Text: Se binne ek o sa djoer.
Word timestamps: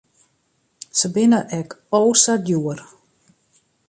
Se 0.99 1.07
binne 1.13 1.39
ek 1.59 1.69
o 1.99 2.01
sa 2.21 2.33
djoer. 2.45 2.79